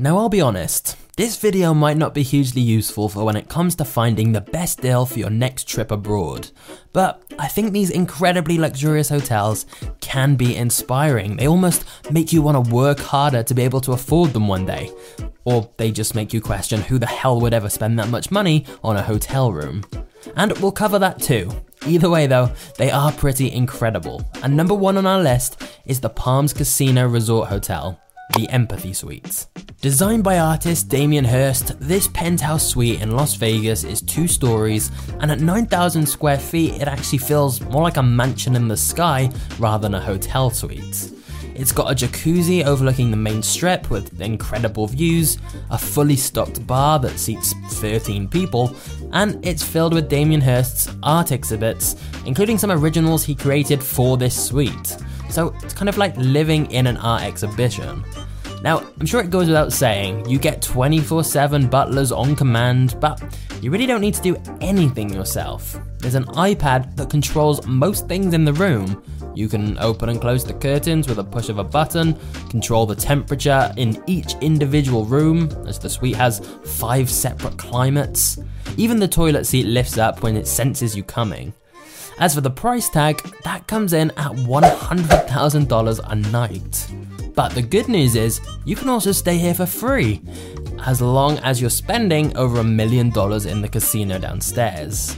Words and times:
Now 0.00 0.16
I'll 0.16 0.30
be 0.30 0.40
honest, 0.40 0.96
this 1.18 1.36
video 1.36 1.74
might 1.74 1.98
not 1.98 2.14
be 2.14 2.22
hugely 2.22 2.62
useful 2.62 3.10
for 3.10 3.22
when 3.22 3.36
it 3.36 3.50
comes 3.50 3.74
to 3.74 3.84
finding 3.84 4.32
the 4.32 4.40
best 4.40 4.80
deal 4.80 5.04
for 5.04 5.18
your 5.18 5.28
next 5.28 5.68
trip 5.68 5.90
abroad, 5.90 6.50
but 6.94 7.22
I 7.38 7.48
think 7.48 7.72
these 7.74 7.90
incredibly 7.90 8.56
luxurious 8.56 9.10
hotels 9.10 9.66
can 10.00 10.36
be 10.36 10.56
inspiring. 10.56 11.36
They 11.36 11.48
almost 11.48 11.84
make 12.10 12.32
you 12.32 12.40
want 12.40 12.64
to 12.64 12.74
work 12.74 12.98
harder 12.98 13.42
to 13.42 13.52
be 13.52 13.60
able 13.60 13.82
to 13.82 13.92
afford 13.92 14.32
them 14.32 14.48
one 14.48 14.64
day. 14.64 14.90
Or 15.44 15.68
they 15.76 15.90
just 15.90 16.14
make 16.14 16.32
you 16.32 16.40
question 16.40 16.80
who 16.80 16.98
the 16.98 17.04
hell 17.04 17.38
would 17.38 17.52
ever 17.52 17.68
spend 17.68 17.98
that 17.98 18.08
much 18.08 18.30
money 18.30 18.64
on 18.82 18.96
a 18.96 19.02
hotel 19.02 19.52
room. 19.52 19.84
And 20.34 20.56
we'll 20.60 20.72
cover 20.72 20.98
that 20.98 21.20
too. 21.20 21.52
Either 21.86 22.08
way 22.08 22.26
though, 22.26 22.50
they 22.78 22.90
are 22.90 23.12
pretty 23.12 23.52
incredible. 23.52 24.26
And 24.42 24.56
number 24.56 24.74
one 24.74 24.96
on 24.96 25.04
our 25.04 25.22
list 25.22 25.62
is 25.84 26.00
the 26.00 26.08
Palms 26.08 26.54
Casino 26.54 27.06
Resort 27.06 27.50
Hotel 27.50 28.00
the 28.36 28.48
Empathy 28.50 28.92
Suites. 28.92 29.48
Designed 29.80 30.22
by 30.22 30.38
artist 30.38 30.88
Damien 30.88 31.24
Hirst, 31.24 31.78
this 31.80 32.08
penthouse 32.08 32.66
suite 32.66 33.00
in 33.00 33.16
Las 33.16 33.34
Vegas 33.34 33.84
is 33.84 34.02
two 34.02 34.28
stories, 34.28 34.90
and 35.20 35.30
at 35.30 35.40
9,000 35.40 36.06
square 36.06 36.38
feet, 36.38 36.74
it 36.74 36.88
actually 36.88 37.18
feels 37.18 37.60
more 37.60 37.82
like 37.82 37.96
a 37.96 38.02
mansion 38.02 38.56
in 38.56 38.68
the 38.68 38.76
sky 38.76 39.30
rather 39.58 39.82
than 39.82 39.94
a 39.94 40.00
hotel 40.00 40.50
suite. 40.50 41.12
It's 41.54 41.72
got 41.72 41.90
a 41.90 41.94
jacuzzi 41.94 42.64
overlooking 42.64 43.10
the 43.10 43.16
main 43.16 43.42
strip 43.42 43.90
with 43.90 44.20
incredible 44.20 44.86
views, 44.86 45.38
a 45.70 45.76
fully 45.76 46.16
stocked 46.16 46.66
bar 46.66 46.98
that 47.00 47.18
seats 47.18 47.54
13 47.68 48.28
people, 48.28 48.74
and 49.12 49.44
it's 49.44 49.62
filled 49.62 49.92
with 49.92 50.08
Damien 50.08 50.40
Hirst's 50.40 50.94
art 51.02 51.32
exhibits, 51.32 51.96
including 52.24 52.56
some 52.56 52.70
originals 52.70 53.24
he 53.24 53.34
created 53.34 53.82
for 53.82 54.16
this 54.16 54.42
suite. 54.42 54.96
So 55.30 55.54
it's 55.62 55.74
kind 55.74 55.88
of 55.88 55.98
like 55.98 56.16
living 56.16 56.70
in 56.70 56.86
an 56.86 56.96
art 56.96 57.22
exhibition. 57.22 58.04
Now, 58.62 58.84
I'm 58.98 59.06
sure 59.06 59.22
it 59.22 59.30
goes 59.30 59.46
without 59.46 59.72
saying, 59.72 60.28
you 60.28 60.38
get 60.38 60.60
24 60.60 61.24
7 61.24 61.66
butlers 61.68 62.12
on 62.12 62.36
command, 62.36 62.96
but 63.00 63.22
you 63.62 63.70
really 63.70 63.86
don't 63.86 64.02
need 64.02 64.14
to 64.14 64.22
do 64.22 64.36
anything 64.60 65.12
yourself. 65.12 65.78
There's 65.98 66.14
an 66.14 66.24
iPad 66.26 66.96
that 66.96 67.10
controls 67.10 67.66
most 67.66 68.06
things 68.06 68.34
in 68.34 68.44
the 68.44 68.52
room. 68.52 69.02
You 69.34 69.48
can 69.48 69.78
open 69.78 70.08
and 70.08 70.20
close 70.20 70.44
the 70.44 70.54
curtains 70.54 71.08
with 71.08 71.18
a 71.18 71.24
push 71.24 71.48
of 71.48 71.58
a 71.58 71.64
button, 71.64 72.18
control 72.50 72.84
the 72.84 72.94
temperature 72.96 73.72
in 73.76 74.02
each 74.06 74.34
individual 74.40 75.04
room, 75.04 75.48
as 75.66 75.78
the 75.78 75.88
suite 75.88 76.16
has 76.16 76.40
five 76.64 77.08
separate 77.08 77.56
climates. 77.56 78.38
Even 78.76 78.98
the 78.98 79.08
toilet 79.08 79.46
seat 79.46 79.66
lifts 79.66 79.98
up 79.98 80.22
when 80.22 80.36
it 80.36 80.46
senses 80.46 80.96
you 80.96 81.02
coming. 81.02 81.52
As 82.20 82.34
for 82.34 82.42
the 82.42 82.50
price 82.50 82.90
tag, 82.90 83.22
that 83.44 83.66
comes 83.66 83.94
in 83.94 84.10
at 84.10 84.32
$100,000 84.32 86.00
a 86.04 86.14
night. 86.30 86.86
But 87.34 87.52
the 87.52 87.62
good 87.62 87.88
news 87.88 88.14
is, 88.14 88.42
you 88.66 88.76
can 88.76 88.90
also 88.90 89.10
stay 89.10 89.38
here 89.38 89.54
for 89.54 89.64
free, 89.64 90.20
as 90.84 91.00
long 91.00 91.38
as 91.38 91.62
you're 91.62 91.70
spending 91.70 92.36
over 92.36 92.60
a 92.60 92.64
million 92.64 93.08
dollars 93.08 93.46
in 93.46 93.62
the 93.62 93.68
casino 93.68 94.18
downstairs. 94.18 95.14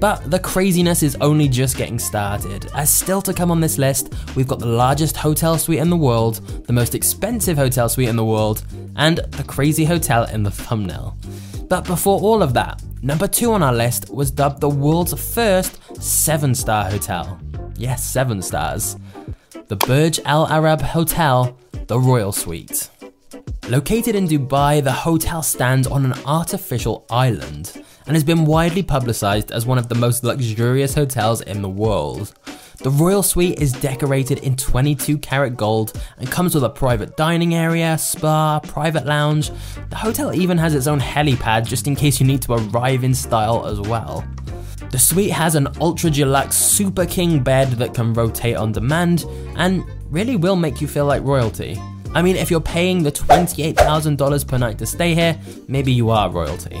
But 0.00 0.28
the 0.28 0.40
craziness 0.40 1.04
is 1.04 1.16
only 1.20 1.48
just 1.48 1.76
getting 1.76 2.00
started, 2.00 2.68
as 2.74 2.90
still 2.90 3.22
to 3.22 3.32
come 3.32 3.52
on 3.52 3.60
this 3.60 3.78
list, 3.78 4.12
we've 4.34 4.48
got 4.48 4.58
the 4.58 4.66
largest 4.66 5.16
hotel 5.16 5.56
suite 5.56 5.78
in 5.78 5.88
the 5.88 5.96
world, 5.96 6.44
the 6.66 6.72
most 6.72 6.96
expensive 6.96 7.56
hotel 7.56 7.88
suite 7.88 8.08
in 8.08 8.16
the 8.16 8.24
world, 8.24 8.64
and 8.96 9.18
the 9.18 9.44
crazy 9.44 9.84
hotel 9.84 10.24
in 10.24 10.42
the 10.42 10.50
thumbnail. 10.50 11.16
But 11.68 11.84
before 11.84 12.20
all 12.20 12.42
of 12.42 12.54
that, 12.54 12.82
number 13.04 13.28
two 13.28 13.52
on 13.52 13.62
our 13.62 13.72
list 13.72 14.08
was 14.08 14.30
dubbed 14.30 14.60
the 14.60 14.68
world's 14.68 15.12
first 15.34 15.78
seven 16.02 16.54
star 16.54 16.90
hotel. 16.90 17.38
Yes, 17.76 18.02
seven 18.02 18.40
stars. 18.40 18.96
The 19.68 19.76
Burj 19.76 20.20
Al 20.24 20.46
Arab 20.48 20.80
Hotel, 20.80 21.56
the 21.86 22.00
Royal 22.00 22.32
Suite. 22.32 22.88
Located 23.68 24.14
in 24.14 24.26
Dubai, 24.26 24.82
the 24.82 24.92
hotel 24.92 25.42
stands 25.42 25.86
on 25.86 26.04
an 26.04 26.14
artificial 26.24 27.04
island 27.10 27.72
and 28.06 28.16
has 28.16 28.24
been 28.24 28.46
widely 28.46 28.82
publicised 28.82 29.50
as 29.52 29.66
one 29.66 29.78
of 29.78 29.88
the 29.88 29.94
most 29.94 30.24
luxurious 30.24 30.94
hotels 30.94 31.42
in 31.42 31.60
the 31.60 31.68
world. 31.68 32.34
The 32.78 32.90
Royal 32.90 33.22
Suite 33.22 33.60
is 33.60 33.72
decorated 33.72 34.40
in 34.40 34.56
22 34.56 35.18
karat 35.18 35.56
gold 35.56 35.92
and 36.18 36.30
comes 36.30 36.54
with 36.54 36.64
a 36.64 36.68
private 36.68 37.16
dining 37.16 37.54
area, 37.54 37.96
spa, 37.96 38.60
private 38.60 39.06
lounge. 39.06 39.50
The 39.90 39.96
hotel 39.96 40.34
even 40.34 40.58
has 40.58 40.74
its 40.74 40.86
own 40.86 41.00
helipad 41.00 41.66
just 41.66 41.86
in 41.86 41.94
case 41.94 42.20
you 42.20 42.26
need 42.26 42.42
to 42.42 42.54
arrive 42.54 43.04
in 43.04 43.14
style 43.14 43.66
as 43.66 43.80
well. 43.80 44.24
The 44.90 44.98
suite 44.98 45.30
has 45.30 45.54
an 45.54 45.68
ultra 45.80 46.10
deluxe 46.10 46.56
super 46.56 47.06
king 47.06 47.42
bed 47.42 47.68
that 47.72 47.94
can 47.94 48.12
rotate 48.12 48.56
on 48.56 48.72
demand 48.72 49.24
and 49.56 49.84
really 50.10 50.36
will 50.36 50.56
make 50.56 50.80
you 50.80 50.88
feel 50.88 51.06
like 51.06 51.22
royalty. 51.22 51.80
I 52.12 52.22
mean, 52.22 52.36
if 52.36 52.50
you're 52.50 52.60
paying 52.60 53.02
the 53.02 53.12
$28,000 53.12 54.46
per 54.46 54.58
night 54.58 54.78
to 54.78 54.86
stay 54.86 55.14
here, 55.14 55.38
maybe 55.68 55.92
you 55.92 56.10
are 56.10 56.30
royalty. 56.30 56.78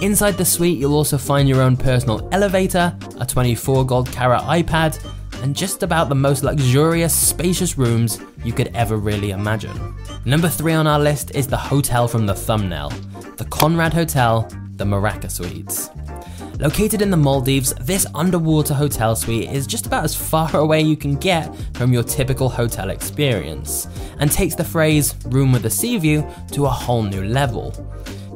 Inside 0.00 0.36
the 0.36 0.44
suite, 0.44 0.78
you'll 0.78 0.94
also 0.94 1.18
find 1.18 1.48
your 1.48 1.60
own 1.60 1.76
personal 1.76 2.28
elevator, 2.32 2.96
a 3.18 3.26
24 3.26 3.84
gold 3.84 4.10
carat 4.12 4.42
iPad, 4.42 4.98
and 5.42 5.54
just 5.54 5.82
about 5.82 6.08
the 6.08 6.14
most 6.14 6.42
luxurious, 6.42 7.14
spacious 7.14 7.78
rooms 7.78 8.20
you 8.44 8.52
could 8.52 8.70
ever 8.74 8.96
really 8.96 9.30
imagine. 9.30 9.94
Number 10.24 10.48
three 10.48 10.72
on 10.72 10.86
our 10.86 10.98
list 10.98 11.34
is 11.34 11.46
the 11.46 11.56
hotel 11.56 12.08
from 12.08 12.26
the 12.26 12.34
thumbnail, 12.34 12.90
the 13.36 13.44
Conrad 13.46 13.92
Hotel, 13.92 14.48
the 14.76 14.84
Muraka 14.84 15.30
Suites. 15.30 15.90
Located 16.58 17.02
in 17.02 17.10
the 17.10 17.16
Maldives, 17.16 17.72
this 17.74 18.04
underwater 18.16 18.74
hotel 18.74 19.14
suite 19.14 19.48
is 19.48 19.64
just 19.64 19.86
about 19.86 20.02
as 20.02 20.14
far 20.14 20.50
away 20.56 20.80
you 20.80 20.96
can 20.96 21.14
get 21.14 21.54
from 21.74 21.92
your 21.92 22.02
typical 22.02 22.48
hotel 22.48 22.90
experience, 22.90 23.86
and 24.18 24.30
takes 24.30 24.56
the 24.56 24.64
phrase 24.64 25.14
room 25.26 25.52
with 25.52 25.66
a 25.66 25.70
sea 25.70 25.96
view 25.98 26.26
to 26.50 26.66
a 26.66 26.70
whole 26.70 27.02
new 27.02 27.24
level. 27.24 27.72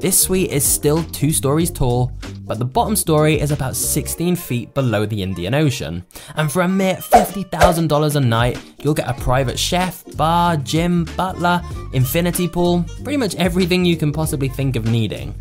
This 0.02 0.18
suite 0.18 0.50
is 0.50 0.64
still 0.64 1.04
two 1.04 1.30
stories 1.30 1.70
tall, 1.70 2.10
but 2.40 2.58
the 2.58 2.64
bottom 2.64 2.96
story 2.96 3.38
is 3.38 3.52
about 3.52 3.76
16 3.76 4.34
feet 4.34 4.74
below 4.74 5.06
the 5.06 5.22
Indian 5.22 5.54
Ocean. 5.54 6.04
And 6.34 6.50
for 6.50 6.62
a 6.62 6.68
mere 6.68 6.96
$50,000 6.96 8.16
a 8.16 8.20
night, 8.20 8.58
you'll 8.82 8.94
get 8.94 9.08
a 9.08 9.14
private 9.14 9.56
chef, 9.56 10.02
bar, 10.16 10.56
gym, 10.56 11.04
butler, 11.16 11.62
infinity 11.92 12.48
pool, 12.48 12.84
pretty 13.04 13.16
much 13.16 13.36
everything 13.36 13.84
you 13.84 13.96
can 13.96 14.10
possibly 14.12 14.48
think 14.48 14.74
of 14.74 14.86
needing. 14.86 15.40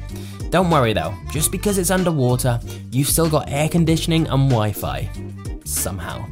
Don't 0.52 0.70
worry 0.70 0.94
though, 0.94 1.16
just 1.32 1.52
because 1.52 1.80
it's 1.80 1.90
underwater, 1.90 2.60
you've 2.92 3.10
still 3.10 3.32
got 3.32 3.50
air 3.50 3.68
conditioning 3.68 4.28
and 4.28 4.48
Wi 4.48 4.74
Fi. 4.74 5.10
Somehow. 5.72 6.26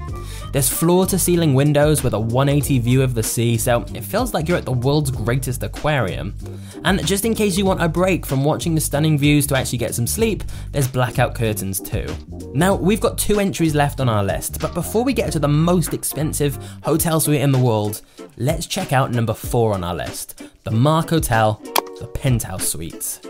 There's 0.51 0.69
floor 0.69 1.05
to 1.07 1.19
ceiling 1.19 1.53
windows 1.53 2.03
with 2.03 2.13
a 2.13 2.19
180 2.19 2.79
view 2.79 3.03
of 3.03 3.13
the 3.13 3.21
sea, 3.21 3.57
so 3.57 3.81
it 3.93 4.03
feels 4.03 4.33
like 4.33 4.47
you're 4.47 4.57
at 4.57 4.65
the 4.65 4.71
world's 4.71 5.11
greatest 5.11 5.61
aquarium. 5.61 6.35
And 6.83 7.05
just 7.05 7.23
in 7.23 7.35
case 7.35 7.57
you 7.57 7.65
want 7.65 7.83
a 7.83 7.87
break 7.87 8.25
from 8.25 8.43
watching 8.43 8.73
the 8.73 8.81
stunning 8.81 9.17
views 9.17 9.45
to 9.47 9.57
actually 9.57 9.77
get 9.77 9.93
some 9.93 10.07
sleep, 10.07 10.43
there's 10.71 10.87
blackout 10.87 11.35
curtains 11.35 11.79
too. 11.79 12.07
Now, 12.53 12.73
we've 12.73 13.01
got 13.01 13.17
two 13.17 13.39
entries 13.39 13.75
left 13.75 13.99
on 13.99 14.09
our 14.09 14.23
list, 14.23 14.59
but 14.59 14.73
before 14.73 15.03
we 15.03 15.13
get 15.13 15.31
to 15.33 15.39
the 15.39 15.47
most 15.47 15.93
expensive 15.93 16.57
hotel 16.83 17.19
suite 17.19 17.41
in 17.41 17.51
the 17.51 17.59
world, 17.59 18.01
let's 18.37 18.65
check 18.65 18.91
out 18.91 19.11
number 19.11 19.33
four 19.33 19.73
on 19.73 19.83
our 19.83 19.95
list 19.95 20.41
the 20.63 20.71
Mark 20.71 21.09
Hotel, 21.09 21.61
the 21.99 22.07
Penthouse 22.07 22.67
Suite. 22.67 23.28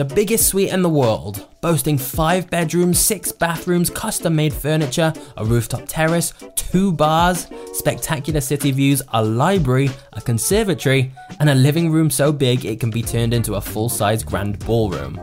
The 0.00 0.06
biggest 0.06 0.48
suite 0.48 0.72
in 0.72 0.80
the 0.80 0.88
world, 0.88 1.46
boasting 1.60 1.98
five 1.98 2.48
bedrooms, 2.48 2.98
six 2.98 3.32
bathrooms, 3.32 3.90
custom 3.90 4.34
made 4.34 4.54
furniture, 4.54 5.12
a 5.36 5.44
rooftop 5.44 5.82
terrace, 5.86 6.32
two 6.56 6.90
bars, 6.90 7.48
spectacular 7.74 8.40
city 8.40 8.70
views, 8.70 9.02
a 9.12 9.22
library, 9.22 9.90
a 10.14 10.22
conservatory, 10.22 11.12
and 11.38 11.50
a 11.50 11.54
living 11.54 11.92
room 11.92 12.08
so 12.08 12.32
big 12.32 12.64
it 12.64 12.80
can 12.80 12.88
be 12.88 13.02
turned 13.02 13.34
into 13.34 13.56
a 13.56 13.60
full 13.60 13.90
size 13.90 14.22
grand 14.22 14.58
ballroom. 14.60 15.20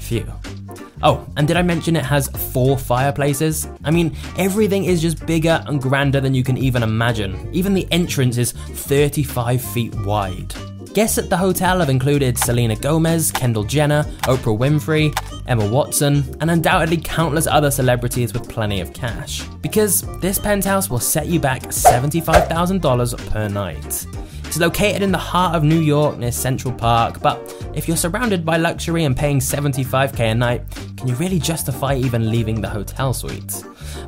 Phew. 0.00 0.26
Oh, 1.04 1.24
and 1.36 1.46
did 1.46 1.56
I 1.56 1.62
mention 1.62 1.94
it 1.94 2.04
has 2.04 2.26
four 2.52 2.76
fireplaces? 2.76 3.68
I 3.84 3.92
mean, 3.92 4.16
everything 4.38 4.86
is 4.86 5.00
just 5.00 5.24
bigger 5.24 5.62
and 5.68 5.80
grander 5.80 6.20
than 6.20 6.34
you 6.34 6.42
can 6.42 6.58
even 6.58 6.82
imagine. 6.82 7.48
Even 7.52 7.74
the 7.74 7.86
entrance 7.92 8.38
is 8.38 8.50
35 8.50 9.62
feet 9.62 9.94
wide. 10.00 10.52
Guests 10.96 11.18
at 11.18 11.28
the 11.28 11.36
hotel 11.36 11.80
have 11.80 11.90
included 11.90 12.38
Selena 12.38 12.74
Gomez, 12.74 13.30
Kendall 13.30 13.64
Jenner, 13.64 14.04
Oprah 14.22 14.56
Winfrey, 14.56 15.14
Emma 15.46 15.68
Watson, 15.68 16.24
and 16.40 16.50
undoubtedly 16.50 16.96
countless 16.96 17.46
other 17.46 17.70
celebrities 17.70 18.32
with 18.32 18.48
plenty 18.48 18.80
of 18.80 18.94
cash. 18.94 19.42
Because 19.60 20.06
this 20.22 20.38
penthouse 20.38 20.88
will 20.88 20.98
set 20.98 21.26
you 21.26 21.38
back 21.38 21.64
$75,000 21.64 23.30
per 23.30 23.46
night. 23.46 24.06
It's 24.46 24.56
located 24.58 25.02
in 25.02 25.12
the 25.12 25.18
heart 25.18 25.54
of 25.54 25.64
New 25.64 25.80
York 25.80 26.16
near 26.16 26.32
Central 26.32 26.72
Park, 26.72 27.20
but 27.20 27.38
if 27.74 27.86
you're 27.86 27.96
surrounded 27.98 28.42
by 28.42 28.56
luxury 28.56 29.04
and 29.04 29.14
paying 29.14 29.38
75k 29.38 30.20
a 30.20 30.34
night, 30.34 30.62
can 30.96 31.08
you 31.08 31.14
really 31.16 31.38
justify 31.38 31.94
even 31.94 32.30
leaving 32.30 32.62
the 32.62 32.70
hotel 32.70 33.12
suite? 33.12 33.62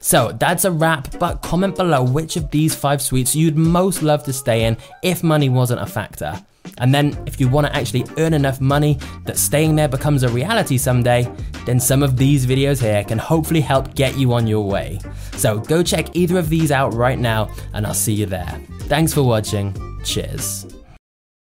So 0.00 0.32
that's 0.32 0.65
a 0.65 0.71
wrap, 0.71 1.19
but 1.19 1.43
comment 1.43 1.76
below 1.76 2.03
which 2.03 2.37
of 2.37 2.50
these 2.50 2.75
five 2.75 3.00
suites 3.00 3.35
you'd 3.35 3.56
most 3.56 4.03
love 4.03 4.23
to 4.25 4.32
stay 4.32 4.65
in 4.65 4.76
if 5.03 5.23
money 5.23 5.49
wasn't 5.49 5.81
a 5.81 5.87
factor. 5.87 6.38
And 6.79 6.94
then, 6.94 7.17
if 7.26 7.41
you 7.41 7.49
want 7.49 7.67
to 7.67 7.76
actually 7.76 8.05
earn 8.19 8.35
enough 8.35 8.61
money 8.61 8.99
that 9.25 9.38
staying 9.38 9.76
there 9.76 9.88
becomes 9.88 10.23
a 10.23 10.29
reality 10.29 10.77
someday, 10.77 11.31
then 11.67 11.79
some 11.79 12.03
of 12.03 12.17
these 12.17 12.47
videos 12.47 12.81
here 12.81 13.05
can 13.05 13.19
hopefully 13.19 13.61
help 13.61 13.94
get 13.94 14.17
you 14.17 14.32
on 14.32 14.47
your 14.47 14.67
way. 14.67 14.99
So 15.37 15.59
go 15.61 15.82
check 15.82 16.15
either 16.17 16.38
of 16.38 16.49
these 16.49 16.73
out 16.73 16.93
right 16.94 17.19
now, 17.19 17.50
and 17.75 17.87
I'll 17.87 17.94
see 17.94 18.15
you 18.15 18.27
there. 18.27 18.61
Thanks 18.81 19.15
for 19.15 19.23
watching. 19.23 19.75
Cheers. 20.05 20.74